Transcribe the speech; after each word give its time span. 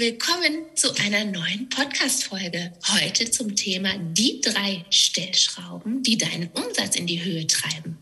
Willkommen 0.00 0.64
zu 0.76 0.94
einer 0.94 1.26
neuen 1.26 1.68
Podcast-Folge. 1.68 2.72
Heute 2.88 3.30
zum 3.30 3.54
Thema 3.54 3.90
die 3.98 4.40
drei 4.40 4.82
Stellschrauben, 4.88 6.02
die 6.02 6.16
deinen 6.16 6.48
Umsatz 6.54 6.96
in 6.96 7.06
die 7.06 7.22
Höhe 7.22 7.46
treiben. 7.46 7.98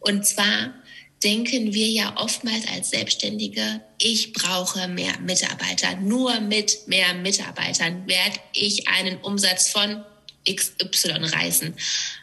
Und 0.00 0.26
zwar 0.26 0.74
denken 1.22 1.72
wir 1.74 1.86
ja 1.86 2.16
oftmals 2.16 2.66
als 2.66 2.90
Selbstständige, 2.90 3.82
ich 3.98 4.32
brauche 4.32 4.88
mehr 4.88 5.16
Mitarbeiter. 5.20 5.94
Nur 5.94 6.40
mit 6.40 6.88
mehr 6.88 7.14
Mitarbeitern 7.14 8.08
werde 8.08 8.40
ich 8.52 8.88
einen 8.88 9.18
Umsatz 9.18 9.70
von 9.70 10.04
XY 10.44 11.10
reißen. 11.22 11.72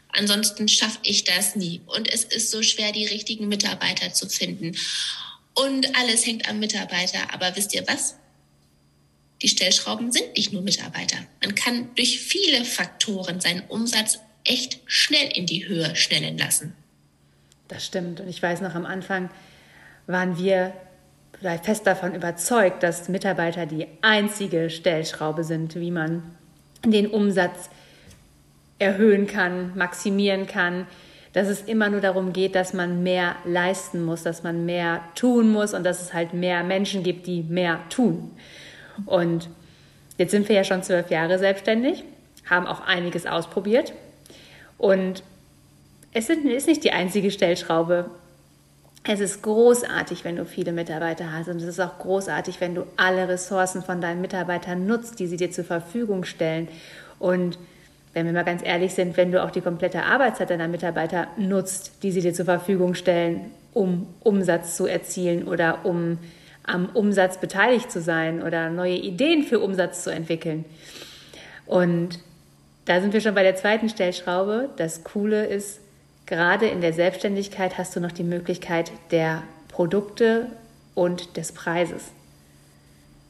Ansonsten 0.10 0.68
schaffe 0.68 1.00
ich 1.04 1.24
das 1.24 1.56
nie. 1.56 1.80
Und 1.86 2.14
es 2.14 2.26
ist 2.26 2.52
so 2.52 2.62
schwer, 2.64 2.92
die 2.92 3.06
richtigen 3.06 3.48
Mitarbeiter 3.48 4.12
zu 4.14 4.28
finden. 4.28 4.76
Und 5.54 5.96
alles 5.96 6.26
hängt 6.26 6.50
am 6.50 6.60
Mitarbeiter. 6.60 7.34
Aber 7.34 7.56
wisst 7.56 7.74
ihr 7.74 7.88
was? 7.88 8.16
Die 9.42 9.48
Stellschrauben 9.48 10.12
sind 10.12 10.36
nicht 10.36 10.54
nur 10.54 10.62
Mitarbeiter. 10.62 11.18
Man 11.44 11.56
kann 11.56 11.90
durch 11.96 12.20
viele 12.20 12.64
Faktoren 12.64 13.40
seinen 13.40 13.62
Umsatz 13.70 14.20
echt 14.44 14.80
schnell 14.86 15.30
in 15.34 15.46
die 15.46 15.68
Höhe 15.68 15.96
schnellen 15.96 16.38
lassen. 16.38 16.74
Das 17.68 17.86
stimmt. 17.86 18.20
Und 18.20 18.28
ich 18.28 18.42
weiß 18.42 18.62
noch, 18.62 18.76
am 18.76 18.86
Anfang 18.86 19.30
waren 20.08 20.38
wir 20.38 20.74
fest 21.64 21.88
davon 21.88 22.14
überzeugt, 22.14 22.84
dass 22.84 23.10
Mitarbeiter 23.10 23.66
die 23.66 23.88
einzige 24.02 24.70
Stellschraube 24.70 25.44
sind, 25.44 25.76
wie 25.76 25.92
man 25.92 26.24
den 26.86 27.08
Umsatz 27.08 27.70
erhöhen 28.78 29.28
kann, 29.28 29.76
maximieren 29.76 30.48
kann, 30.48 30.88
dass 31.34 31.48
es 31.48 31.62
immer 31.62 31.90
nur 31.90 32.02
darum 32.02 32.34
geht, 32.34 32.56
dass 32.56 32.74
man 32.74 33.04
mehr 33.04 33.36
leisten 33.46 34.04
muss, 34.04 34.24
dass 34.24 34.44
man 34.44 34.66
mehr 34.66 35.02
tun 35.16 35.52
muss 35.52 35.74
und 35.74 35.84
dass 35.84 36.02
es 36.02 36.14
halt 36.14 36.34
mehr 36.34 36.64
Menschen 36.64 37.04
gibt, 37.04 37.26
die 37.26 37.42
mehr 37.44 37.80
tun. 37.90 38.32
Und 39.06 39.50
jetzt 40.18 40.32
sind 40.32 40.48
wir 40.50 40.56
ja 40.56 40.64
schon 40.64 40.84
zwölf 40.84 41.10
Jahre 41.10 41.40
selbstständig, 41.40 42.04
haben 42.50 42.68
auch 42.68 42.82
einiges 42.82 43.26
ausprobiert. 43.26 43.94
Und 44.78 45.24
es 46.14 46.30
ist 46.30 46.68
nicht 46.68 46.84
die 46.84 46.92
einzige 46.92 47.32
Stellschraube. 47.32 48.06
Es 49.04 49.20
ist 49.20 49.42
großartig, 49.42 50.26
wenn 50.26 50.36
du 50.36 50.46
viele 50.46 50.72
Mitarbeiter 50.72 51.32
hast. 51.32 51.48
Und 51.48 51.58
es 51.58 51.64
ist 51.64 51.80
auch 51.80 51.98
großartig, 52.00 52.62
wenn 52.62 52.76
du 52.76 52.84
alle 52.98 53.28
Ressourcen 53.28 53.82
von 53.82 54.02
deinen 54.02 54.22
Mitarbeitern 54.22 54.86
nutzt, 54.86 55.20
die 55.20 55.28
sie 55.28 55.38
dir 55.38 55.52
zur 55.52 55.64
Verfügung 55.64 56.24
stellen. 56.24 56.68
Und 57.18 57.58
wenn 58.14 58.26
wir 58.26 58.34
mal 58.34 58.44
ganz 58.44 58.62
ehrlich 58.64 58.94
sind, 58.94 59.16
wenn 59.18 59.32
du 59.32 59.42
auch 59.44 59.52
die 59.52 59.62
komplette 59.62 60.04
Arbeitszeit 60.04 60.50
deiner 60.50 60.68
Mitarbeiter 60.68 61.28
nutzt, 61.38 62.04
die 62.04 62.12
sie 62.12 62.22
dir 62.22 62.34
zur 62.34 62.46
Verfügung 62.46 62.94
stellen, 62.94 63.52
um 63.74 64.08
Umsatz 64.22 64.76
zu 64.76 64.86
erzielen 64.86 65.48
oder 65.48 65.86
um 65.86 66.18
am 66.64 66.88
Umsatz 66.94 67.40
beteiligt 67.40 67.92
zu 67.92 68.02
sein 68.02 68.44
oder 68.44 68.70
neue 68.70 68.96
Ideen 68.96 69.44
für 69.44 69.60
Umsatz 69.60 70.04
zu 70.04 70.12
entwickeln. 70.12 70.66
Und 71.66 72.20
da 72.86 73.02
sind 73.02 73.14
wir 73.14 73.22
schon 73.22 73.36
bei 73.36 73.44
der 73.44 73.56
zweiten 73.56 73.90
Stellschraube. 73.90 74.70
Das 74.78 75.04
Coole 75.04 75.46
ist, 75.46 75.80
gerade 76.26 76.68
in 76.68 76.82
der 76.82 76.94
Selbstständigkeit 76.94 77.78
hast 77.78 77.96
du 77.96 78.00
noch 78.00 78.12
die 78.12 78.24
Möglichkeit 78.24 78.92
der 79.12 79.44
Produkte 79.68 80.48
und 80.96 81.38
des 81.38 81.52
Preises. 81.52 82.12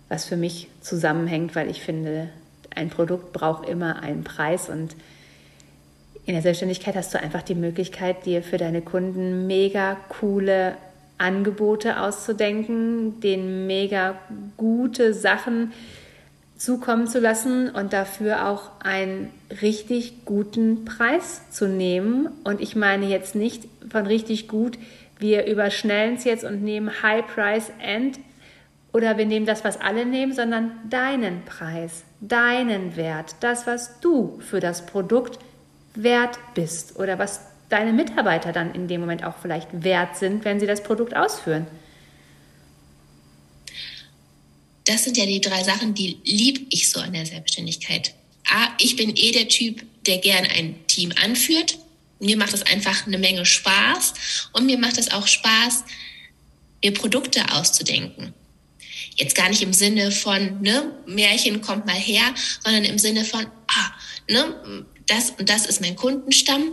Was 0.09 0.25
für 0.25 0.37
mich 0.37 0.67
zusammenhängt, 0.81 1.55
weil 1.55 1.69
ich 1.69 1.81
finde, 1.81 2.29
ein 2.75 2.89
Produkt 2.89 3.33
braucht 3.33 3.67
immer 3.67 4.01
einen 4.01 4.23
Preis 4.23 4.69
und 4.69 4.95
in 6.25 6.33
der 6.33 6.41
Selbstständigkeit 6.41 6.95
hast 6.95 7.13
du 7.13 7.19
einfach 7.19 7.41
die 7.41 7.55
Möglichkeit, 7.55 8.25
dir 8.25 8.43
für 8.43 8.57
deine 8.57 8.81
Kunden 8.81 9.47
mega 9.47 9.97
coole 10.09 10.75
Angebote 11.21 12.01
auszudenken, 12.01 13.19
denen 13.21 13.67
mega 13.67 14.15
gute 14.57 15.13
Sachen 15.13 15.71
zukommen 16.57 17.07
zu 17.07 17.19
lassen 17.19 17.69
und 17.69 17.93
dafür 17.93 18.47
auch 18.47 18.69
einen 18.83 19.29
richtig 19.61 20.25
guten 20.25 20.85
Preis 20.85 21.49
zu 21.51 21.67
nehmen. 21.67 22.29
Und 22.43 22.61
ich 22.61 22.75
meine 22.75 23.07
jetzt 23.07 23.35
nicht 23.35 23.63
von 23.89 24.05
richtig 24.05 24.47
gut, 24.47 24.77
wir 25.17 25.45
überschnellen 25.45 26.15
es 26.15 26.23
jetzt 26.23 26.43
und 26.43 26.63
nehmen 26.63 27.03
High 27.03 27.25
Price 27.27 27.71
End 27.79 28.19
oder 28.93 29.17
wir 29.17 29.25
nehmen 29.25 29.45
das, 29.45 29.63
was 29.63 29.79
alle 29.79 30.05
nehmen, 30.05 30.33
sondern 30.33 30.71
deinen 30.89 31.45
Preis, 31.45 32.03
deinen 32.19 32.95
Wert, 32.95 33.35
das, 33.39 33.65
was 33.67 33.99
du 33.99 34.39
für 34.41 34.59
das 34.59 34.85
Produkt 34.85 35.39
wert 35.95 36.37
bist 36.55 36.99
oder 36.99 37.19
was 37.19 37.41
deine 37.71 37.93
Mitarbeiter 37.93 38.51
dann 38.51 38.73
in 38.75 38.87
dem 38.87 39.01
Moment 39.01 39.23
auch 39.23 39.35
vielleicht 39.41 39.83
wert 39.83 40.17
sind, 40.17 40.45
wenn 40.45 40.59
sie 40.59 40.67
das 40.67 40.83
Produkt 40.83 41.15
ausführen. 41.15 41.67
Das 44.85 45.03
sind 45.03 45.17
ja 45.17 45.25
die 45.25 45.41
drei 45.41 45.63
Sachen, 45.63 45.93
die 45.93 46.17
lieb 46.23 46.67
ich 46.69 46.89
so 46.89 46.99
an 46.99 47.13
der 47.13 47.25
Selbstständigkeit. 47.25 48.13
A, 48.49 48.69
ich 48.79 48.95
bin 48.95 49.15
eh 49.15 49.31
der 49.31 49.47
Typ, 49.47 49.83
der 50.05 50.17
gern 50.17 50.45
ein 50.45 50.75
Team 50.87 51.13
anführt. 51.23 51.77
Mir 52.19 52.37
macht 52.37 52.53
es 52.53 52.63
einfach 52.63 53.07
eine 53.07 53.17
Menge 53.17 53.45
Spaß 53.45 54.49
und 54.53 54.65
mir 54.65 54.77
macht 54.77 54.97
es 54.97 55.11
auch 55.11 55.27
Spaß, 55.27 55.85
mir 56.83 56.93
Produkte 56.93 57.53
auszudenken. 57.53 58.33
Jetzt 59.15 59.35
gar 59.35 59.49
nicht 59.49 59.61
im 59.61 59.73
Sinne 59.73 60.11
von, 60.11 60.61
ne, 60.61 60.91
Märchen 61.05 61.61
kommt 61.61 61.85
mal 61.85 61.95
her, 61.95 62.33
sondern 62.63 62.85
im 62.85 62.97
Sinne 62.97 63.23
von, 63.23 63.45
ah, 63.45 63.91
ne, 64.27 64.85
das 65.07 65.31
und 65.31 65.49
das 65.49 65.65
ist 65.65 65.81
mein 65.81 65.95
Kundenstamm 65.95 66.71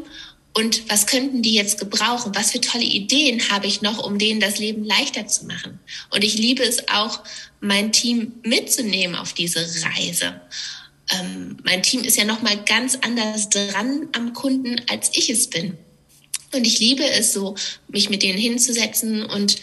und 0.55 0.91
was 0.91 1.07
könnten 1.07 1.43
die 1.43 1.55
jetzt 1.55 1.79
gebrauchen? 1.79 2.35
Was 2.35 2.51
für 2.51 2.61
tolle 2.61 2.85
Ideen 2.85 3.49
habe 3.51 3.67
ich 3.67 3.81
noch, 3.81 4.05
um 4.05 4.19
denen 4.19 4.41
das 4.41 4.59
Leben 4.59 4.85
leichter 4.85 5.27
zu 5.27 5.47
machen? 5.47 5.79
Und 6.11 6.25
ich 6.25 6.35
liebe 6.35 6.63
es 6.63 6.89
auch, 6.89 7.21
mein 7.61 7.93
Team 7.93 8.33
mitzunehmen 8.43 9.17
auf 9.17 9.33
diese 9.33 9.61
Reise. 9.85 10.41
Ähm, 11.11 11.57
mein 11.65 11.83
Team 11.83 12.03
ist 12.03 12.17
ja 12.17 12.25
noch 12.25 12.43
mal 12.43 12.57
ganz 12.65 12.99
anders 13.03 13.49
dran 13.49 14.09
am 14.13 14.33
Kunden, 14.33 14.81
als 14.89 15.11
ich 15.15 15.31
es 15.31 15.49
bin. 15.49 15.79
Und 16.53 16.67
ich 16.67 16.79
liebe 16.79 17.05
es 17.05 17.33
so, 17.33 17.55
mich 17.89 18.11
mit 18.11 18.23
denen 18.23 18.39
hinzusetzen 18.39 19.25
und 19.25 19.57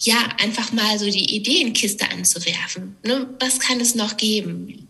ja, 0.00 0.28
einfach 0.38 0.72
mal 0.72 0.98
so 0.98 1.06
die 1.06 1.34
Ideenkiste 1.34 2.10
anzuwerfen. 2.10 2.96
Ne? 3.04 3.28
Was 3.40 3.58
kann 3.58 3.80
es 3.80 3.94
noch 3.94 4.16
geben? 4.16 4.83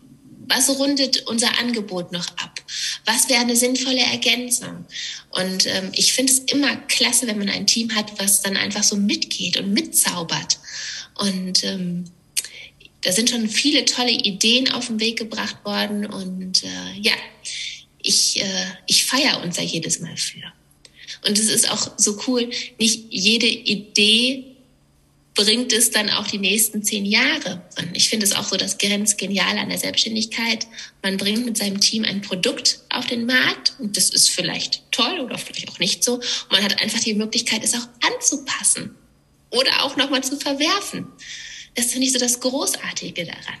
Was 0.47 0.69
rundet 0.69 1.25
unser 1.27 1.57
Angebot 1.59 2.11
noch 2.11 2.27
ab? 2.37 2.61
Was 3.05 3.29
wäre 3.29 3.41
eine 3.41 3.55
sinnvolle 3.55 4.01
Ergänzung? 4.01 4.85
Und 5.31 5.65
ähm, 5.65 5.91
ich 5.93 6.13
finde 6.13 6.33
es 6.33 6.39
immer 6.39 6.75
klasse, 6.87 7.27
wenn 7.27 7.39
man 7.39 7.49
ein 7.49 7.67
Team 7.67 7.95
hat, 7.95 8.19
was 8.19 8.41
dann 8.41 8.57
einfach 8.57 8.83
so 8.83 8.95
mitgeht 8.95 9.57
und 9.57 9.73
mitzaubert. 9.73 10.59
Und 11.15 11.63
ähm, 11.63 12.05
da 13.01 13.11
sind 13.11 13.29
schon 13.29 13.47
viele 13.49 13.85
tolle 13.85 14.11
Ideen 14.11 14.71
auf 14.71 14.87
den 14.87 14.99
Weg 14.99 15.17
gebracht 15.17 15.57
worden. 15.63 16.05
Und 16.05 16.63
äh, 16.63 16.99
ja, 16.99 17.13
ich, 18.01 18.41
äh, 18.41 18.65
ich 18.87 19.05
feiere 19.05 19.43
uns 19.43 19.55
da 19.55 19.61
jedes 19.61 19.99
Mal 19.99 20.17
für. 20.17 20.43
Und 21.27 21.37
es 21.37 21.49
ist 21.49 21.69
auch 21.69 21.91
so 21.97 22.19
cool, 22.27 22.49
nicht 22.77 23.05
jede 23.09 23.47
Idee 23.47 24.54
bringt 25.35 25.73
es 25.73 25.91
dann 25.91 26.09
auch 26.09 26.25
die 26.25 26.37
nächsten 26.37 26.81
zehn 26.81 27.05
Jahre. 27.05 27.61
Und 27.77 27.95
ich 27.95 28.09
finde 28.09 28.25
es 28.25 28.33
auch 28.33 28.45
so 28.45 28.55
das 28.55 28.77
Grenzgeniale 28.77 29.59
an 29.59 29.69
der 29.69 29.77
Selbstständigkeit. 29.77 30.65
Man 31.03 31.17
bringt 31.17 31.45
mit 31.45 31.57
seinem 31.57 31.79
Team 31.81 32.05
ein 32.05 32.21
Produkt 32.21 32.79
auf 32.89 33.05
den 33.05 33.25
Markt 33.25 33.73
und 33.77 33.97
das 33.97 34.09
ist 34.09 34.29
vielleicht 34.29 34.89
toll 34.91 35.19
oder 35.19 35.37
vielleicht 35.37 35.69
auch 35.69 35.79
nicht 35.79 36.03
so. 36.03 36.15
Und 36.15 36.51
man 36.51 36.63
hat 36.63 36.81
einfach 36.81 37.01
die 37.01 37.13
Möglichkeit, 37.13 37.63
es 37.63 37.75
auch 37.75 37.87
anzupassen 38.13 38.95
oder 39.51 39.83
auch 39.83 39.97
nochmal 39.97 40.23
zu 40.23 40.37
verwerfen. 40.37 41.07
Das 41.75 41.87
finde 41.87 42.07
ich 42.07 42.13
so 42.13 42.19
das 42.19 42.39
Großartige 42.39 43.25
daran. 43.25 43.59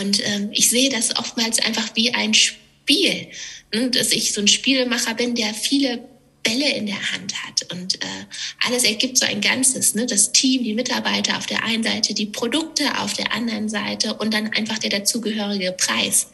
Und 0.00 0.20
ähm, 0.26 0.50
ich 0.52 0.68
sehe 0.68 0.90
das 0.90 1.16
oftmals 1.16 1.60
einfach 1.60 1.94
wie 1.94 2.12
ein 2.12 2.34
Spiel. 2.34 3.28
Ne? 3.72 3.90
Dass 3.90 4.10
ich 4.10 4.32
so 4.32 4.40
ein 4.40 4.48
Spielemacher 4.48 5.14
bin, 5.14 5.36
der 5.36 5.54
viele 5.54 6.08
Bälle 6.42 6.70
in 6.72 6.86
der 6.86 7.12
Hand 7.12 7.34
hat. 7.44 7.70
Und 7.72 7.96
äh, 8.02 8.26
alles 8.66 8.84
ergibt 8.84 9.18
so 9.18 9.26
ein 9.26 9.40
Ganzes. 9.40 9.94
Ne? 9.94 10.06
Das 10.06 10.32
Team, 10.32 10.64
die 10.64 10.74
Mitarbeiter 10.74 11.38
auf 11.38 11.46
der 11.46 11.64
einen 11.64 11.82
Seite, 11.82 12.14
die 12.14 12.26
Produkte 12.26 12.98
auf 12.98 13.14
der 13.14 13.32
anderen 13.32 13.68
Seite 13.68 14.14
und 14.14 14.34
dann 14.34 14.52
einfach 14.52 14.78
der 14.78 14.90
dazugehörige 14.90 15.72
Preis. 15.72 16.28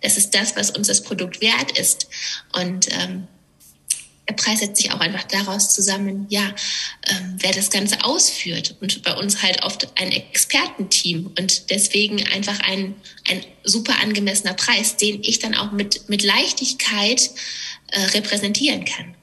Das 0.00 0.16
ist 0.16 0.34
das, 0.34 0.56
was 0.56 0.70
uns 0.70 0.88
das 0.88 1.02
Produkt 1.02 1.40
wert 1.40 1.78
ist. 1.78 2.08
Und 2.52 2.88
ähm, 2.92 3.28
der 4.28 4.34
Preis 4.34 4.58
setzt 4.58 4.82
sich 4.82 4.92
auch 4.92 5.00
einfach 5.00 5.22
daraus 5.24 5.72
zusammen, 5.72 6.26
ja, 6.28 6.54
ähm, 7.08 7.36
wer 7.38 7.52
das 7.52 7.70
Ganze 7.70 8.04
ausführt. 8.04 8.76
Und 8.80 9.02
bei 9.02 9.14
uns 9.14 9.42
halt 9.42 9.62
oft 9.62 9.88
ein 10.00 10.10
Expertenteam 10.10 11.32
und 11.38 11.70
deswegen 11.70 12.26
einfach 12.28 12.58
ein, 12.60 12.96
ein 13.28 13.44
super 13.62 14.00
angemessener 14.02 14.54
Preis, 14.54 14.96
den 14.96 15.22
ich 15.22 15.38
dann 15.38 15.54
auch 15.54 15.72
mit, 15.72 16.08
mit 16.08 16.24
Leichtigkeit 16.24 17.30
äh, 17.92 18.00
repräsentieren 18.00 18.84
kann. 18.84 19.14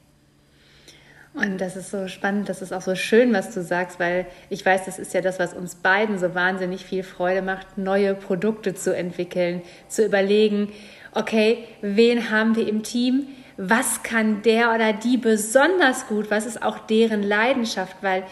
Und 1.35 1.59
das 1.59 1.75
ist 1.75 1.89
so 1.89 2.07
spannend, 2.07 2.47
das 2.47 2.61
ist 2.61 2.71
auch 2.71 2.81
so 2.81 2.93
schön, 2.93 3.33
was 3.33 3.53
du 3.53 3.63
sagst, 3.63 3.99
weil 3.99 4.27
ich 4.49 4.63
weiß, 4.63 4.85
das 4.85 4.99
ist 4.99 5.15
ja 5.15 5.21
das, 5.21 5.39
was 5.39 5.55
uns 5.55 5.73
beiden 5.75 6.19
so 6.19 6.35
wahnsinnig 6.35 6.85
viel 6.85 7.01
Freude 7.01 7.41
macht, 7.41 7.77
neue 7.77 8.13
Produkte 8.13 8.75
zu 8.75 8.95
entwickeln, 8.95 9.63
zu 9.87 10.05
überlegen, 10.05 10.71
okay, 11.13 11.63
wen 11.81 12.29
haben 12.29 12.55
wir 12.55 12.67
im 12.67 12.83
Team? 12.83 13.27
Was 13.57 14.03
kann 14.03 14.43
der 14.43 14.73
oder 14.75 14.93
die 14.93 15.17
besonders 15.17 16.07
gut? 16.07 16.29
Was 16.29 16.45
ist 16.45 16.61
auch 16.61 16.77
deren 16.79 17.23
Leidenschaft? 17.23 17.97
Weil 18.01 18.23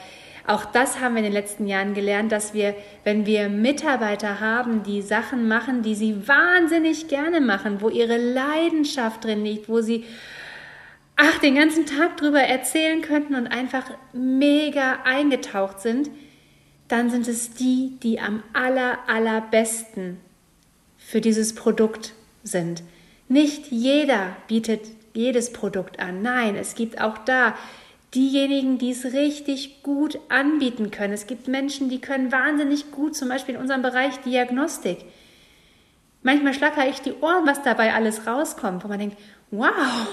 auch 0.45 0.65
das 0.65 0.99
haben 0.99 1.15
wir 1.15 1.19
in 1.19 1.25
den 1.25 1.33
letzten 1.33 1.67
Jahren 1.67 1.93
gelernt, 1.93 2.31
dass 2.31 2.53
wir, 2.53 2.75
wenn 3.03 3.25
wir 3.25 3.49
Mitarbeiter 3.49 4.39
haben, 4.39 4.83
die 4.83 5.01
Sachen 5.01 5.47
machen, 5.47 5.81
die 5.81 5.95
sie 5.95 6.27
wahnsinnig 6.27 7.07
gerne 7.07 7.41
machen, 7.41 7.81
wo 7.81 7.89
ihre 7.89 8.17
Leidenschaft 8.17 9.23
drin 9.23 9.43
liegt, 9.43 9.69
wo 9.69 9.81
sie 9.81 10.05
ach, 11.15 11.39
den 11.39 11.55
ganzen 11.55 11.85
Tag 11.85 12.17
drüber 12.17 12.41
erzählen 12.41 13.01
könnten 13.01 13.35
und 13.35 13.47
einfach 13.47 13.85
mega 14.13 14.99
eingetaucht 15.03 15.79
sind, 15.79 16.09
dann 16.87 17.09
sind 17.09 17.27
es 17.27 17.53
die, 17.53 17.97
die 18.03 18.19
am 18.19 18.43
aller, 18.53 18.99
allerbesten 19.07 20.17
für 20.97 21.21
dieses 21.21 21.55
Produkt 21.55 22.13
sind. 22.43 22.83
Nicht 23.27 23.67
jeder 23.71 24.35
bietet 24.47 24.81
jedes 25.13 25.53
Produkt 25.53 25.99
an. 25.99 26.21
Nein, 26.21 26.55
es 26.55 26.75
gibt 26.75 26.99
auch 26.99 27.17
da 27.17 27.55
diejenigen, 28.13 28.77
die 28.77 28.91
es 28.91 29.05
richtig 29.05 29.83
gut 29.83 30.19
anbieten 30.29 30.91
können. 30.91 31.13
Es 31.13 31.27
gibt 31.27 31.47
Menschen, 31.47 31.89
die 31.89 32.01
können 32.01 32.31
wahnsinnig 32.31 32.91
gut, 32.91 33.15
zum 33.15 33.29
Beispiel 33.29 33.55
in 33.55 33.61
unserem 33.61 33.81
Bereich 33.81 34.17
Diagnostik. 34.21 34.97
Manchmal 36.23 36.53
schlacker 36.53 36.87
ich 36.87 37.01
die 37.01 37.13
Ohren, 37.13 37.47
was 37.47 37.63
dabei 37.63 37.93
alles 37.93 38.27
rauskommt, 38.27 38.83
wo 38.83 38.87
man 38.87 38.99
denkt, 38.99 39.17
wow, 39.49 40.07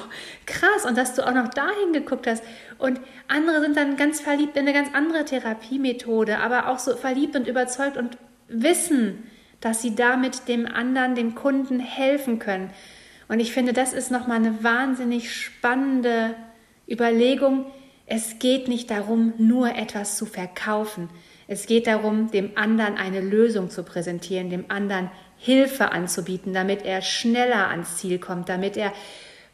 krass, 0.46 0.84
und 0.86 0.96
dass 0.96 1.14
du 1.14 1.26
auch 1.26 1.34
noch 1.34 1.48
dahin 1.48 1.92
geguckt 1.92 2.26
hast. 2.26 2.42
Und 2.78 3.00
andere 3.28 3.60
sind 3.60 3.76
dann 3.76 3.96
ganz 3.96 4.20
verliebt 4.20 4.56
in 4.56 4.62
eine 4.62 4.72
ganz 4.72 4.88
andere 4.94 5.24
Therapiemethode, 5.24 6.38
aber 6.38 6.68
auch 6.68 6.78
so 6.78 6.96
verliebt 6.96 7.36
und 7.36 7.46
überzeugt 7.46 7.96
und 7.96 8.16
wissen, 8.48 9.24
dass 9.60 9.82
sie 9.82 9.94
damit 9.94 10.48
dem 10.48 10.66
anderen, 10.66 11.14
dem 11.14 11.34
Kunden 11.34 11.80
helfen 11.80 12.38
können. 12.38 12.70
Und 13.28 13.40
ich 13.40 13.52
finde, 13.52 13.72
das 13.72 13.92
ist 13.92 14.10
nochmal 14.10 14.38
eine 14.38 14.64
wahnsinnig 14.64 15.34
spannende 15.34 16.34
Überlegung. 16.90 17.66
Es 18.06 18.38
geht 18.38 18.68
nicht 18.68 18.90
darum, 18.90 19.34
nur 19.36 19.76
etwas 19.76 20.16
zu 20.16 20.24
verkaufen. 20.24 21.10
Es 21.46 21.66
geht 21.66 21.86
darum, 21.86 22.30
dem 22.30 22.52
anderen 22.56 22.96
eine 22.96 23.20
Lösung 23.20 23.68
zu 23.70 23.82
präsentieren, 23.82 24.48
dem 24.48 24.66
anderen 24.68 25.10
Hilfe 25.38 25.92
anzubieten, 25.92 26.52
damit 26.52 26.84
er 26.84 27.02
schneller 27.02 27.68
ans 27.68 27.96
Ziel 27.96 28.18
kommt, 28.18 28.48
damit 28.48 28.76
er 28.76 28.92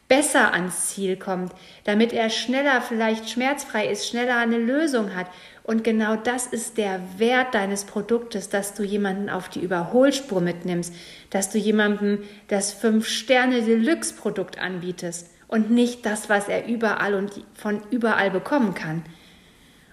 besser 0.07 0.53
ans 0.53 0.89
Ziel 0.89 1.17
kommt, 1.17 1.51
damit 1.83 2.13
er 2.13 2.29
schneller 2.29 2.81
vielleicht 2.81 3.29
schmerzfrei 3.29 3.87
ist, 3.87 4.07
schneller 4.07 4.37
eine 4.37 4.57
Lösung 4.57 5.15
hat. 5.15 5.27
Und 5.63 5.83
genau 5.83 6.15
das 6.15 6.45
ist 6.45 6.77
der 6.77 6.99
Wert 7.17 7.55
deines 7.55 7.85
Produktes, 7.85 8.49
dass 8.49 8.75
du 8.75 8.83
jemanden 8.83 9.29
auf 9.29 9.49
die 9.49 9.61
Überholspur 9.61 10.41
mitnimmst, 10.41 10.93
dass 11.31 11.49
du 11.49 11.57
jemandem 11.57 12.23
das 12.47 12.71
Fünf-Sterne-Deluxe-Produkt 12.73 14.59
anbietest 14.59 15.31
und 15.47 15.71
nicht 15.71 16.05
das, 16.05 16.29
was 16.29 16.47
er 16.49 16.67
überall 16.67 17.15
und 17.15 17.31
von 17.55 17.81
überall 17.89 18.29
bekommen 18.29 18.75
kann. 18.75 19.03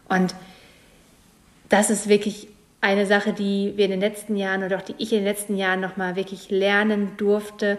Und 0.09 0.35
das 1.71 1.89
ist 1.89 2.07
wirklich 2.07 2.49
eine 2.83 3.07
Sache, 3.07 3.33
die 3.33 3.73
wir 3.77 3.87
in 3.87 3.93
den 3.93 4.01
letzten 4.01 4.37
Jahren 4.37 4.65
oder 4.65 4.77
auch 4.77 4.83
die 4.83 4.97
ich 4.99 5.13
in 5.13 5.21
den 5.21 5.25
letzten 5.25 5.57
Jahren 5.57 5.81
nochmal 5.81 6.17
wirklich 6.17 6.51
lernen 6.51 7.13
durfte, 7.17 7.79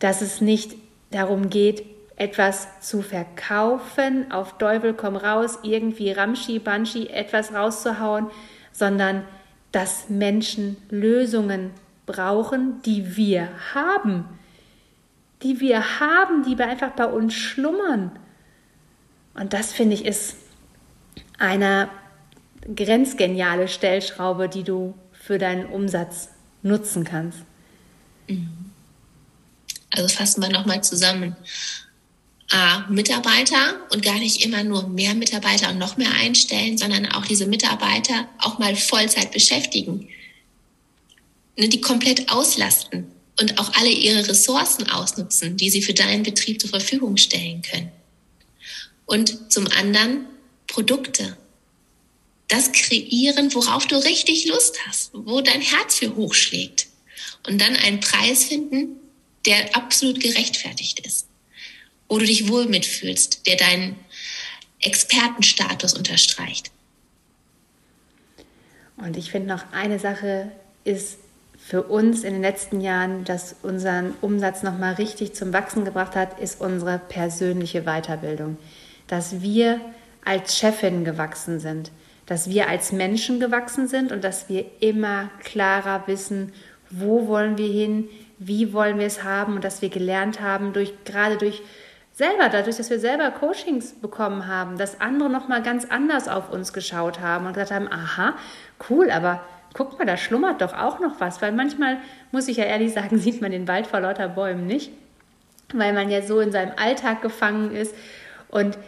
dass 0.00 0.20
es 0.20 0.40
nicht 0.40 0.74
darum 1.12 1.48
geht, 1.48 1.84
etwas 2.16 2.80
zu 2.80 3.00
verkaufen, 3.00 4.30
auf 4.32 4.58
Teufel 4.58 4.92
komm 4.92 5.16
raus, 5.16 5.60
irgendwie 5.62 6.10
Ramschi, 6.10 6.58
Banschi 6.58 7.06
etwas 7.06 7.54
rauszuhauen, 7.54 8.26
sondern 8.72 9.24
dass 9.70 10.08
Menschen 10.10 10.76
Lösungen 10.90 11.70
brauchen, 12.04 12.82
die 12.82 13.16
wir 13.16 13.48
haben, 13.72 14.24
die 15.44 15.60
wir 15.60 16.00
haben, 16.00 16.42
die 16.42 16.60
einfach 16.60 16.90
bei 16.90 17.06
uns 17.06 17.34
schlummern. 17.34 18.10
Und 19.34 19.52
das 19.52 19.72
finde 19.72 19.94
ich 19.94 20.04
ist 20.04 20.36
eine 21.38 21.88
grenzgeniale 22.74 23.68
Stellschraube, 23.68 24.48
die 24.48 24.62
du 24.62 24.94
für 25.12 25.38
deinen 25.38 25.66
Umsatz 25.66 26.28
nutzen 26.62 27.04
kannst. 27.04 27.38
Mhm. 28.28 28.70
Also 29.90 30.08
fassen 30.08 30.42
wir 30.42 30.48
nochmal 30.48 30.82
zusammen. 30.82 31.36
A, 32.50 32.86
Mitarbeiter 32.88 33.76
und 33.92 34.02
gar 34.02 34.18
nicht 34.18 34.44
immer 34.44 34.62
nur 34.62 34.88
mehr 34.88 35.14
Mitarbeiter 35.14 35.70
und 35.70 35.78
noch 35.78 35.96
mehr 35.96 36.12
einstellen, 36.12 36.76
sondern 36.76 37.06
auch 37.06 37.24
diese 37.24 37.46
Mitarbeiter 37.46 38.28
auch 38.38 38.58
mal 38.58 38.76
Vollzeit 38.76 39.32
beschäftigen. 39.32 40.08
Ne, 41.56 41.68
die 41.68 41.80
komplett 41.80 42.30
auslasten 42.30 43.10
und 43.40 43.58
auch 43.58 43.72
alle 43.74 43.90
ihre 43.90 44.26
Ressourcen 44.28 44.88
ausnutzen, 44.90 45.56
die 45.56 45.70
sie 45.70 45.82
für 45.82 45.94
deinen 45.94 46.22
Betrieb 46.22 46.60
zur 46.60 46.70
Verfügung 46.70 47.16
stellen 47.16 47.62
können. 47.62 47.90
Und 49.06 49.52
zum 49.52 49.66
anderen 49.68 50.26
Produkte. 50.66 51.36
Das 52.52 52.70
kreieren, 52.70 53.54
worauf 53.54 53.86
du 53.86 53.96
richtig 53.96 54.46
Lust 54.46 54.76
hast, 54.86 55.10
wo 55.14 55.40
dein 55.40 55.62
Herz 55.62 55.96
für 55.96 56.14
hochschlägt. 56.14 56.86
Und 57.46 57.58
dann 57.62 57.74
einen 57.76 58.00
Preis 58.00 58.44
finden, 58.44 59.00
der 59.46 59.74
absolut 59.74 60.20
gerechtfertigt 60.20 61.00
ist. 61.00 61.28
Wo 62.10 62.18
du 62.18 62.26
dich 62.26 62.48
wohl 62.48 62.66
mitfühlst, 62.66 63.46
der 63.46 63.56
deinen 63.56 63.96
Expertenstatus 64.80 65.94
unterstreicht. 65.94 66.70
Und 68.98 69.16
ich 69.16 69.30
finde 69.30 69.48
noch 69.48 69.72
eine 69.72 69.98
Sache 69.98 70.52
ist 70.84 71.16
für 71.56 71.84
uns 71.84 72.22
in 72.22 72.34
den 72.34 72.42
letzten 72.42 72.82
Jahren, 72.82 73.24
das 73.24 73.56
unseren 73.62 74.12
Umsatz 74.20 74.62
noch 74.62 74.76
mal 74.76 74.92
richtig 74.92 75.32
zum 75.32 75.54
Wachsen 75.54 75.86
gebracht 75.86 76.16
hat, 76.16 76.38
ist 76.38 76.60
unsere 76.60 76.98
persönliche 76.98 77.84
Weiterbildung. 77.84 78.58
Dass 79.06 79.40
wir 79.40 79.80
als 80.22 80.58
Chefin 80.58 81.06
gewachsen 81.06 81.58
sind, 81.58 81.90
dass 82.32 82.48
wir 82.48 82.66
als 82.70 82.92
Menschen 82.92 83.40
gewachsen 83.40 83.88
sind 83.88 84.10
und 84.10 84.24
dass 84.24 84.48
wir 84.48 84.64
immer 84.80 85.28
klarer 85.40 86.04
wissen, 86.06 86.54
wo 86.88 87.26
wollen 87.26 87.58
wir 87.58 87.68
hin, 87.68 88.08
wie 88.38 88.72
wollen 88.72 88.98
wir 88.98 89.04
es 89.04 89.22
haben 89.22 89.56
und 89.56 89.64
dass 89.64 89.82
wir 89.82 89.90
gelernt 89.90 90.40
haben, 90.40 90.72
durch, 90.72 90.94
gerade 91.04 91.36
durch 91.36 91.60
selber, 92.10 92.48
dadurch, 92.50 92.78
dass 92.78 92.88
wir 92.88 92.98
selber 92.98 93.30
Coachings 93.32 93.92
bekommen 93.92 94.46
haben, 94.46 94.78
dass 94.78 94.98
andere 94.98 95.28
nochmal 95.28 95.62
ganz 95.62 95.84
anders 95.84 96.26
auf 96.26 96.50
uns 96.50 96.72
geschaut 96.72 97.20
haben 97.20 97.44
und 97.44 97.52
gesagt 97.52 97.70
haben, 97.70 97.92
aha, 97.92 98.32
cool, 98.88 99.10
aber 99.10 99.42
guck 99.74 99.98
mal, 99.98 100.06
da 100.06 100.16
schlummert 100.16 100.62
doch 100.62 100.72
auch 100.72 101.00
noch 101.00 101.20
was, 101.20 101.42
weil 101.42 101.52
manchmal, 101.52 101.98
muss 102.30 102.48
ich 102.48 102.56
ja 102.56 102.64
ehrlich 102.64 102.94
sagen, 102.94 103.18
sieht 103.18 103.42
man 103.42 103.50
den 103.50 103.68
Wald 103.68 103.86
vor 103.86 104.00
lauter 104.00 104.28
Bäumen 104.28 104.66
nicht, 104.66 104.90
weil 105.74 105.92
man 105.92 106.08
ja 106.08 106.22
so 106.22 106.40
in 106.40 106.50
seinem 106.50 106.72
Alltag 106.76 107.20
gefangen 107.20 107.72
ist. 107.76 107.94
Und 108.48 108.78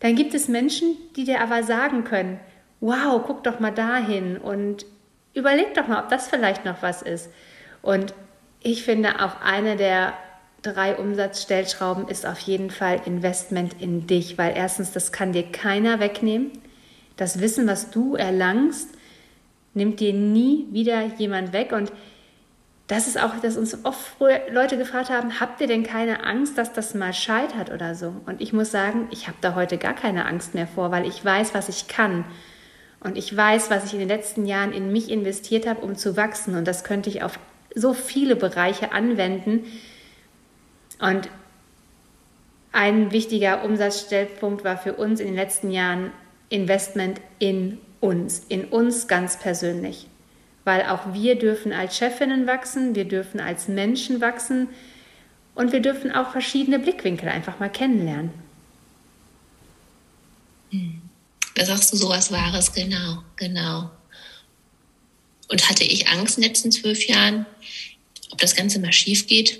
dann 0.00 0.16
gibt 0.16 0.34
es 0.34 0.48
Menschen, 0.48 0.98
die 1.16 1.24
dir 1.24 1.40
aber 1.40 1.62
sagen 1.62 2.04
können, 2.04 2.38
wow, 2.80 3.22
guck 3.26 3.44
doch 3.44 3.60
mal 3.60 3.72
dahin 3.72 4.38
und 4.38 4.86
überleg 5.34 5.74
doch 5.74 5.86
mal, 5.86 6.02
ob 6.02 6.08
das 6.08 6.28
vielleicht 6.28 6.64
noch 6.64 6.82
was 6.82 7.02
ist. 7.02 7.30
Und 7.82 8.14
ich 8.62 8.84
finde 8.84 9.24
auch 9.24 9.40
eine 9.40 9.76
der 9.76 10.14
drei 10.62 10.96
Umsatzstellschrauben 10.96 12.08
ist 12.08 12.26
auf 12.26 12.38
jeden 12.40 12.70
Fall 12.70 13.00
Investment 13.06 13.80
in 13.80 14.06
dich, 14.06 14.36
weil 14.36 14.54
erstens, 14.54 14.92
das 14.92 15.12
kann 15.12 15.32
dir 15.32 15.50
keiner 15.50 16.00
wegnehmen. 16.00 16.50
Das 17.16 17.40
Wissen, 17.40 17.66
was 17.66 17.90
du 17.90 18.14
erlangst, 18.14 18.88
nimmt 19.74 20.00
dir 20.00 20.12
nie 20.12 20.66
wieder 20.70 21.02
jemand 21.16 21.52
weg. 21.52 21.72
Und 21.72 21.92
das 22.86 23.06
ist 23.06 23.22
auch, 23.22 23.38
dass 23.40 23.56
uns 23.56 23.84
oft 23.84 24.16
Leute 24.50 24.76
gefragt 24.76 25.10
haben, 25.10 25.40
habt 25.40 25.60
ihr 25.60 25.66
denn 25.66 25.84
keine 25.84 26.24
Angst, 26.24 26.58
dass 26.58 26.72
das 26.72 26.94
mal 26.94 27.14
scheitert 27.14 27.70
oder 27.70 27.94
so? 27.94 28.14
Und 28.26 28.40
ich 28.40 28.52
muss 28.52 28.70
sagen, 28.70 29.08
ich 29.10 29.28
habe 29.28 29.38
da 29.40 29.54
heute 29.54 29.78
gar 29.78 29.94
keine 29.94 30.26
Angst 30.26 30.54
mehr 30.54 30.66
vor, 30.66 30.90
weil 30.90 31.06
ich 31.06 31.24
weiß, 31.24 31.54
was 31.54 31.68
ich 31.68 31.88
kann. 31.88 32.24
Und 33.02 33.16
ich 33.16 33.34
weiß, 33.34 33.70
was 33.70 33.86
ich 33.86 33.94
in 33.94 34.00
den 34.00 34.08
letzten 34.08 34.46
Jahren 34.46 34.72
in 34.72 34.92
mich 34.92 35.10
investiert 35.10 35.66
habe, 35.66 35.80
um 35.80 35.96
zu 35.96 36.16
wachsen. 36.16 36.54
Und 36.54 36.66
das 36.68 36.84
könnte 36.84 37.08
ich 37.08 37.22
auf 37.22 37.38
so 37.74 37.94
viele 37.94 38.36
Bereiche 38.36 38.92
anwenden. 38.92 39.64
Und 41.00 41.28
ein 42.72 43.10
wichtiger 43.10 43.64
Umsatzstellpunkt 43.64 44.64
war 44.64 44.76
für 44.76 44.94
uns 44.94 45.20
in 45.20 45.26
den 45.26 45.36
letzten 45.36 45.70
Jahren 45.70 46.12
Investment 46.50 47.20
in 47.38 47.78
uns, 48.00 48.42
in 48.48 48.66
uns 48.66 49.08
ganz 49.08 49.38
persönlich. 49.38 50.06
weil 50.64 50.82
auch 50.86 51.12
wir 51.14 51.36
dürfen 51.38 51.72
als 51.72 51.96
Chefinnen 51.96 52.46
wachsen, 52.46 52.94
wir 52.94 53.06
dürfen 53.06 53.40
als 53.40 53.68
Menschen 53.68 54.20
wachsen 54.20 54.68
und 55.54 55.72
wir 55.72 55.80
dürfen 55.80 56.12
auch 56.12 56.30
verschiedene 56.30 56.78
Blickwinkel 56.78 57.28
einfach 57.28 57.58
mal 57.58 57.70
kennenlernen. 57.70 58.30
Hm. 60.70 60.99
Da 61.54 61.64
sagst 61.66 61.92
du 61.92 61.96
sowas 61.96 62.30
Wahres, 62.30 62.72
genau, 62.72 63.22
genau. 63.36 63.90
Und 65.48 65.68
hatte 65.68 65.84
ich 65.84 66.08
Angst 66.08 66.36
in 66.36 66.42
den 66.42 66.50
letzten 66.50 66.70
zwölf 66.70 67.06
Jahren, 67.06 67.46
ob 68.30 68.38
das 68.38 68.54
Ganze 68.54 68.78
mal 68.78 68.92
schief 68.92 69.26
geht? 69.26 69.58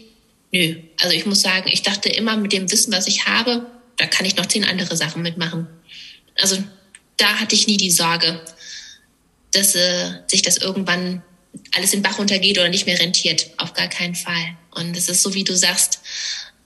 Nö. 0.52 0.76
Also 1.00 1.14
ich 1.14 1.26
muss 1.26 1.42
sagen, 1.42 1.68
ich 1.72 1.82
dachte 1.82 2.08
immer 2.08 2.36
mit 2.36 2.52
dem 2.52 2.70
Wissen, 2.70 2.92
was 2.92 3.06
ich 3.06 3.26
habe, 3.26 3.66
da 3.96 4.06
kann 4.06 4.26
ich 4.26 4.36
noch 4.36 4.46
zehn 4.46 4.64
andere 4.64 4.96
Sachen 4.96 5.22
mitmachen. 5.22 5.66
Also 6.36 6.62
da 7.16 7.40
hatte 7.40 7.54
ich 7.54 7.66
nie 7.66 7.76
die 7.76 7.90
Sorge, 7.90 8.40
dass 9.52 9.74
äh, 9.74 10.22
sich 10.26 10.42
das 10.42 10.56
irgendwann 10.56 11.22
alles 11.74 11.92
in 11.92 12.02
Bach 12.02 12.18
runtergeht 12.18 12.58
oder 12.58 12.68
nicht 12.68 12.86
mehr 12.86 12.98
rentiert. 12.98 13.50
Auf 13.58 13.74
gar 13.74 13.88
keinen 13.88 14.14
Fall. 14.14 14.56
Und 14.70 14.96
es 14.96 15.08
ist 15.08 15.22
so, 15.22 15.34
wie 15.34 15.44
du 15.44 15.56
sagst, 15.56 15.99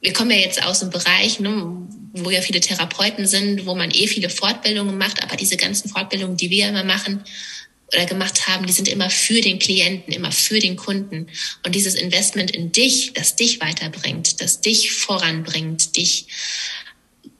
wir 0.04 0.12
kommen 0.12 0.30
ja 0.30 0.36
jetzt 0.36 0.62
aus 0.62 0.82
einem 0.82 0.90
Bereich, 0.90 1.40
ne, 1.40 1.88
wo 2.12 2.30
ja 2.30 2.42
viele 2.42 2.60
Therapeuten 2.60 3.26
sind, 3.26 3.64
wo 3.64 3.74
man 3.74 3.90
eh 3.90 4.06
viele 4.06 4.28
Fortbildungen 4.28 4.98
macht, 4.98 5.22
aber 5.22 5.34
diese 5.36 5.56
ganzen 5.56 5.88
Fortbildungen, 5.88 6.36
die 6.36 6.50
wir 6.50 6.68
immer 6.68 6.84
machen 6.84 7.24
oder 7.88 8.04
gemacht 8.04 8.46
haben, 8.46 8.66
die 8.66 8.72
sind 8.72 8.86
immer 8.86 9.08
für 9.08 9.40
den 9.40 9.58
Klienten, 9.58 10.12
immer 10.12 10.30
für 10.30 10.58
den 10.58 10.76
Kunden. 10.76 11.28
Und 11.64 11.74
dieses 11.74 11.94
Investment 11.94 12.50
in 12.50 12.70
dich, 12.70 13.14
das 13.14 13.34
dich 13.34 13.60
weiterbringt, 13.60 14.42
das 14.42 14.60
dich 14.60 14.92
voranbringt, 14.92 15.96
dich 15.96 16.26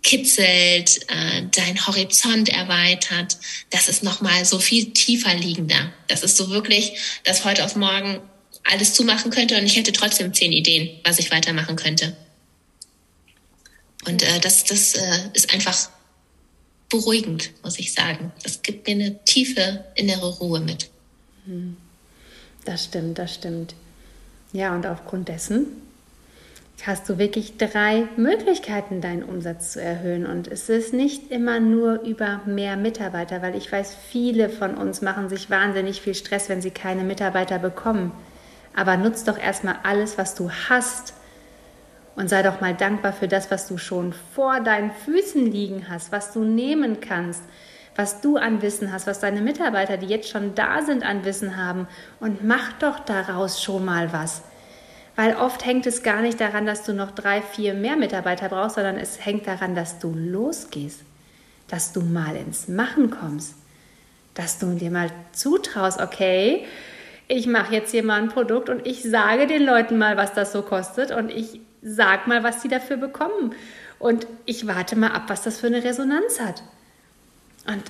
kitzelt, 0.02 1.00
äh, 1.08 1.42
dein 1.54 1.86
Horizont 1.86 2.48
erweitert, 2.48 3.36
das 3.70 3.88
ist 3.88 4.02
nochmal 4.02 4.44
so 4.46 4.58
viel 4.58 4.92
tiefer 4.92 5.34
liegender. 5.34 5.92
Das 6.08 6.22
ist 6.22 6.38
so 6.38 6.48
wirklich, 6.48 6.92
dass 7.24 7.44
heute 7.44 7.64
auf 7.64 7.76
morgen 7.76 8.20
alles 8.64 8.94
zumachen 8.94 9.30
könnte 9.30 9.58
und 9.58 9.66
ich 9.66 9.76
hätte 9.76 9.92
trotzdem 9.92 10.32
zehn 10.32 10.52
Ideen, 10.52 10.98
was 11.04 11.18
ich 11.18 11.30
weitermachen 11.30 11.76
könnte. 11.76 12.16
Und 14.06 14.22
äh, 14.22 14.40
das, 14.40 14.64
das 14.64 14.94
äh, 14.94 15.30
ist 15.32 15.52
einfach 15.52 15.90
beruhigend, 16.90 17.50
muss 17.62 17.78
ich 17.78 17.92
sagen. 17.92 18.32
Das 18.42 18.62
gibt 18.62 18.86
mir 18.86 18.94
eine 18.94 19.24
tiefe 19.24 19.84
innere 19.94 20.38
Ruhe 20.38 20.60
mit. 20.60 20.90
Hm. 21.46 21.76
Das 22.64 22.84
stimmt, 22.84 23.18
das 23.18 23.34
stimmt. 23.34 23.74
Ja, 24.52 24.74
und 24.74 24.86
aufgrund 24.86 25.28
dessen 25.28 25.66
hast 26.86 27.08
du 27.08 27.18
wirklich 27.18 27.56
drei 27.56 28.08
Möglichkeiten, 28.16 29.00
deinen 29.00 29.22
Umsatz 29.22 29.72
zu 29.72 29.80
erhöhen. 29.80 30.26
Und 30.26 30.48
es 30.48 30.68
ist 30.68 30.92
nicht 30.92 31.30
immer 31.30 31.60
nur 31.60 32.00
über 32.02 32.40
mehr 32.46 32.76
Mitarbeiter, 32.76 33.42
weil 33.42 33.54
ich 33.54 33.70
weiß, 33.70 33.96
viele 34.10 34.50
von 34.50 34.74
uns 34.74 35.00
machen 35.00 35.28
sich 35.28 35.50
wahnsinnig 35.50 36.00
viel 36.00 36.14
Stress, 36.14 36.48
wenn 36.48 36.60
sie 36.60 36.70
keine 36.70 37.02
Mitarbeiter 37.02 37.58
bekommen. 37.58 38.12
Aber 38.76 38.96
nutz 38.96 39.24
doch 39.24 39.38
erstmal 39.38 39.76
alles, 39.82 40.18
was 40.18 40.34
du 40.34 40.50
hast. 40.50 41.14
Und 42.16 42.28
sei 42.30 42.42
doch 42.42 42.60
mal 42.60 42.74
dankbar 42.74 43.12
für 43.12 43.28
das, 43.28 43.50
was 43.50 43.66
du 43.66 43.76
schon 43.76 44.12
vor 44.34 44.60
deinen 44.60 44.92
Füßen 44.92 45.50
liegen 45.50 45.88
hast, 45.88 46.12
was 46.12 46.32
du 46.32 46.44
nehmen 46.44 47.00
kannst, 47.00 47.42
was 47.96 48.20
du 48.20 48.36
an 48.36 48.62
Wissen 48.62 48.92
hast, 48.92 49.06
was 49.06 49.20
deine 49.20 49.40
Mitarbeiter, 49.40 49.96
die 49.96 50.06
jetzt 50.06 50.28
schon 50.28 50.54
da 50.54 50.82
sind, 50.82 51.04
an 51.04 51.24
Wissen 51.24 51.56
haben. 51.56 51.88
Und 52.20 52.44
mach 52.44 52.72
doch 52.74 53.00
daraus 53.00 53.62
schon 53.62 53.84
mal 53.84 54.12
was. 54.12 54.42
Weil 55.16 55.36
oft 55.36 55.64
hängt 55.64 55.86
es 55.86 56.02
gar 56.02 56.22
nicht 56.22 56.40
daran, 56.40 56.66
dass 56.66 56.82
du 56.84 56.92
noch 56.92 57.12
drei, 57.12 57.40
vier 57.40 57.74
mehr 57.74 57.96
Mitarbeiter 57.96 58.48
brauchst, 58.48 58.76
sondern 58.76 58.96
es 58.96 59.24
hängt 59.24 59.46
daran, 59.46 59.74
dass 59.74 59.98
du 60.00 60.12
losgehst, 60.12 61.00
dass 61.68 61.92
du 61.92 62.00
mal 62.00 62.34
ins 62.36 62.66
Machen 62.66 63.10
kommst, 63.10 63.54
dass 64.34 64.58
du 64.58 64.74
dir 64.74 64.90
mal 64.90 65.10
zutraust, 65.32 66.00
okay, 66.00 66.64
ich 67.28 67.46
mache 67.46 67.74
jetzt 67.74 67.92
hier 67.92 68.04
mal 68.04 68.20
ein 68.20 68.28
Produkt 68.28 68.68
und 68.68 68.86
ich 68.86 69.02
sage 69.02 69.46
den 69.46 69.64
Leuten 69.64 69.98
mal, 69.98 70.16
was 70.16 70.34
das 70.34 70.52
so 70.52 70.62
kostet 70.62 71.10
und 71.12 71.30
ich 71.30 71.60
sag 71.84 72.26
mal, 72.26 72.42
was 72.42 72.62
sie 72.62 72.68
dafür 72.68 72.96
bekommen. 72.96 73.54
Und 73.98 74.26
ich 74.46 74.66
warte 74.66 74.96
mal 74.96 75.12
ab, 75.12 75.24
was 75.28 75.42
das 75.42 75.60
für 75.60 75.68
eine 75.68 75.84
Resonanz 75.84 76.40
hat. 76.40 76.62
Und 77.66 77.82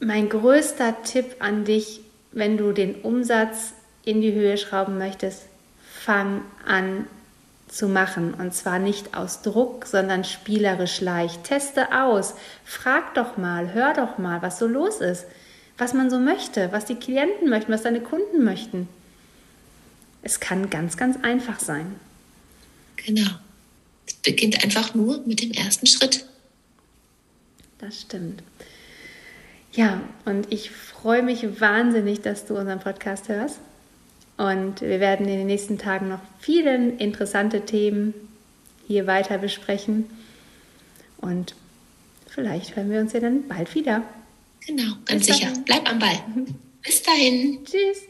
mein 0.00 0.28
größter 0.28 1.02
Tipp 1.02 1.36
an 1.40 1.64
dich, 1.64 2.00
wenn 2.32 2.56
du 2.56 2.72
den 2.72 2.96
Umsatz 2.96 3.72
in 4.04 4.20
die 4.20 4.32
Höhe 4.32 4.56
schrauben 4.58 4.98
möchtest, 4.98 5.46
fang 5.82 6.42
an 6.66 7.06
zu 7.66 7.88
machen. 7.88 8.34
Und 8.34 8.54
zwar 8.54 8.78
nicht 8.78 9.16
aus 9.16 9.42
Druck, 9.42 9.86
sondern 9.86 10.24
spielerisch 10.24 11.00
leicht. 11.00 11.44
Teste 11.44 11.92
aus. 11.92 12.34
Frag 12.64 13.14
doch 13.14 13.36
mal, 13.36 13.72
hör 13.74 13.92
doch 13.94 14.18
mal, 14.18 14.40
was 14.42 14.58
so 14.58 14.66
los 14.66 15.00
ist. 15.00 15.26
Was 15.76 15.94
man 15.94 16.10
so 16.10 16.18
möchte, 16.18 16.72
was 16.72 16.86
die 16.86 16.96
Klienten 16.96 17.48
möchten, 17.48 17.72
was 17.72 17.82
deine 17.82 18.00
Kunden 18.00 18.44
möchten. 18.44 18.88
Es 20.22 20.40
kann 20.40 20.70
ganz, 20.70 20.96
ganz 20.96 21.22
einfach 21.22 21.60
sein. 21.60 21.96
Genau. 23.08 23.30
Es 24.06 24.14
beginnt 24.14 24.62
einfach 24.62 24.94
nur 24.94 25.22
mit 25.26 25.40
dem 25.40 25.50
ersten 25.52 25.86
Schritt. 25.86 26.26
Das 27.78 28.02
stimmt. 28.02 28.42
Ja, 29.72 30.02
und 30.26 30.52
ich 30.52 30.70
freue 30.70 31.22
mich 31.22 31.58
wahnsinnig, 31.58 32.20
dass 32.20 32.44
du 32.44 32.58
unseren 32.58 32.80
Podcast 32.80 33.30
hörst. 33.30 33.60
Und 34.36 34.82
wir 34.82 35.00
werden 35.00 35.26
in 35.26 35.38
den 35.38 35.46
nächsten 35.46 35.78
Tagen 35.78 36.10
noch 36.10 36.20
viele 36.38 36.74
interessante 36.76 37.62
Themen 37.62 38.12
hier 38.86 39.06
weiter 39.06 39.38
besprechen. 39.38 40.04
Und 41.16 41.54
vielleicht 42.28 42.76
hören 42.76 42.90
wir 42.90 43.00
uns 43.00 43.14
ja 43.14 43.20
dann 43.20 43.48
bald 43.48 43.74
wieder. 43.74 44.02
Genau, 44.66 44.92
ganz 45.06 45.26
Bis 45.26 45.36
sicher. 45.36 45.48
Dahin. 45.48 45.64
Bleib 45.64 45.90
am 45.90 45.98
Ball. 45.98 46.20
Bis 46.82 47.02
dahin. 47.02 47.64
Tschüss. 47.64 48.02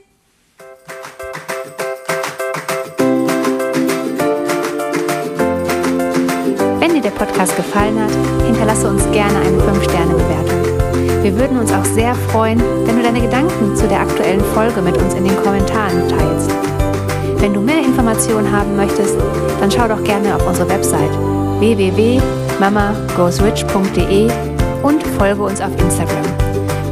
Podcast 7.18 7.54
gefallen 7.56 8.00
hat, 8.00 8.12
hinterlasse 8.46 8.88
uns 8.88 9.04
gerne 9.10 9.36
eine 9.40 9.58
5-Sterne-Bewertung. 9.58 10.62
Wir 11.22 11.36
würden 11.36 11.58
uns 11.58 11.70
auch 11.72 11.84
sehr 11.84 12.14
freuen, 12.14 12.62
wenn 12.86 12.96
du 12.96 13.02
deine 13.02 13.20
Gedanken 13.20 13.74
zu 13.74 13.88
der 13.88 13.98
aktuellen 14.00 14.44
Folge 14.54 14.80
mit 14.80 14.96
uns 14.96 15.14
in 15.14 15.24
den 15.24 15.34
Kommentaren 15.42 16.08
teilst. 16.08 16.52
Wenn 17.40 17.54
du 17.54 17.60
mehr 17.60 17.80
Informationen 17.80 18.52
haben 18.52 18.76
möchtest, 18.76 19.16
dann 19.60 19.68
schau 19.70 19.86
doch 19.88 20.02
gerne 20.04 20.36
auf 20.36 20.46
unsere 20.46 20.68
Website 20.68 21.10
www.mamagoesrich.de 21.58 24.30
und 24.84 25.02
folge 25.18 25.42
uns 25.42 25.60
auf 25.60 25.76
Instagram. 25.80 26.24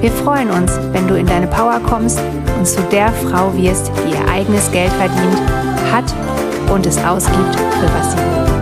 Wir 0.00 0.10
freuen 0.10 0.50
uns, 0.50 0.72
wenn 0.92 1.06
du 1.06 1.14
in 1.14 1.26
deine 1.26 1.46
Power 1.46 1.78
kommst 1.88 2.18
und 2.58 2.66
zu 2.66 2.80
der 2.90 3.12
Frau 3.12 3.54
wirst, 3.54 3.92
die 4.04 4.10
ihr 4.12 4.28
eigenes 4.28 4.72
Geld 4.72 4.90
verdient, 4.92 5.40
hat 5.92 6.12
und 6.72 6.84
es 6.84 6.98
ausgibt, 6.98 7.54
für 7.54 7.88
was 7.96 8.10
sie 8.12 8.18
will. 8.18 8.55